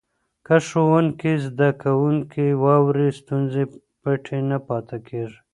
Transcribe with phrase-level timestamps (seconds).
[0.45, 3.63] که ښوونکی زده کوونکي واوري، ستونزې
[4.01, 5.39] پټې نه پاته کېږي.